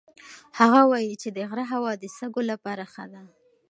[0.59, 3.23] هغه وایي چې د غره هوا د سږو لپاره ښه ده.